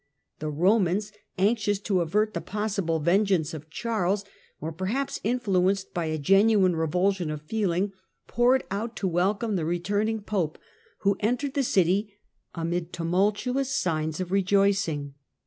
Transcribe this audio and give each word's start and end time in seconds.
The 0.39 0.51
Eomans, 0.51 1.11
anxious 1.37 1.77
to 1.81 2.01
avert 2.01 2.33
the 2.33 2.41
possible 2.41 2.97
vengeance 2.99 3.53
of 3.53 3.69
Charles, 3.69 4.25
or 4.59 4.71
perhaps 4.71 5.19
influenced 5.23 5.93
by 5.93 6.05
a 6.05 6.17
genuine 6.17 6.75
revulsion 6.75 7.29
of 7.29 7.43
feeling, 7.43 7.93
poured 8.25 8.63
out 8.71 8.95
to 8.95 9.07
welcome 9.07 9.57
the 9.57 9.63
returning 9.63 10.23
Pope, 10.23 10.57
who 11.01 11.17
entered 11.19 11.53
the 11.53 11.61
city 11.61 12.15
amid 12.55 12.91
tumultuous 12.91 13.75
signs 13.75 14.19
of 14.19 14.31
rejoicing. 14.31 15.13